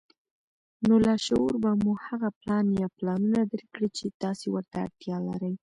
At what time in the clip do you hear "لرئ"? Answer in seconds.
5.29-5.53